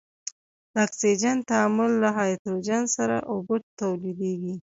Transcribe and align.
د 0.73 0.75
اکسجن 0.85 1.37
تعامل 1.49 1.91
له 2.03 2.09
هایدروجن 2.17 2.83
سره 2.95 3.15
اوبه 3.31 3.55
تولیدیږي. 3.79 4.53